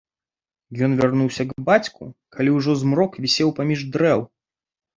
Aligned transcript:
Ён 0.87 0.95
вярнуўся 1.01 1.45
к 1.49 1.67
бацьку, 1.67 2.09
калі 2.37 2.49
ўжо 2.57 2.71
змрок 2.81 3.23
вісеў 3.27 3.55
паміж 3.61 3.79
дрэў. 3.97 4.29